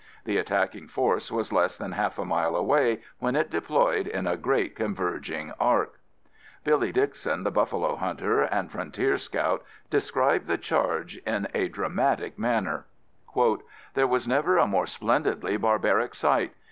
The 0.25 0.37
attacking 0.39 0.87
force 0.87 1.31
was 1.31 1.53
less 1.53 1.77
than 1.77 1.91
half 1.91 2.17
a 2.17 2.25
mile 2.25 2.55
away 2.55 3.03
when 3.19 3.35
it 3.35 3.51
deployed 3.51 4.07
in 4.07 4.25
a 4.25 4.35
great 4.35 4.75
converging 4.75 5.51
arc. 5.59 5.99
Billy 6.63 6.91
Dixon, 6.91 7.43
the 7.43 7.51
buffalo 7.51 7.95
hunter 7.97 8.41
and 8.41 8.71
frontier 8.71 9.19
scout 9.19 9.63
described 9.91 10.47
the 10.47 10.57
charge 10.57 11.17
in 11.17 11.47
a 11.53 11.67
dramatic 11.67 12.39
manner: 12.39 12.87
"There 13.93 14.07
was 14.07 14.27
never 14.27 14.57
a 14.57 14.65
more 14.65 14.87
splendidly 14.87 15.55
barbaric 15.57 16.15
sight. 16.15 16.55